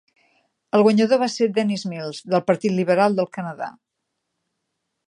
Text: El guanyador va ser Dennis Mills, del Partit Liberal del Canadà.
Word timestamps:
El 0.77 0.83
guanyador 0.87 1.21
va 1.25 1.27
ser 1.33 1.49
Dennis 1.59 1.85
Mills, 1.91 2.23
del 2.35 2.45
Partit 2.49 2.77
Liberal 2.81 3.21
del 3.21 3.31
Canadà. 3.39 3.73